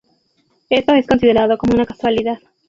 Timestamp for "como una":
1.59-1.85